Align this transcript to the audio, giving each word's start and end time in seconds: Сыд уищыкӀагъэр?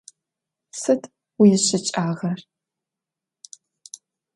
Сыд 0.81 1.01
уищыкӀагъэр? 1.39 2.39